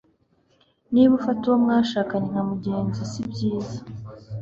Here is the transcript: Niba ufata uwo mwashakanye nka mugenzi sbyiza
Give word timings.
Niba 0.93 1.11
ufata 1.19 1.41
uwo 1.45 1.57
mwashakanye 1.63 2.27
nka 2.31 2.41
mugenzi 2.49 2.99
sbyiza 3.13 3.79